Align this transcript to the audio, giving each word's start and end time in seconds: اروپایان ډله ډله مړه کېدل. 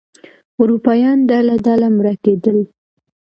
اروپایان 0.61 1.17
ډله 1.29 1.55
ډله 1.65 1.87
مړه 1.95 2.13
کېدل. 2.23 2.57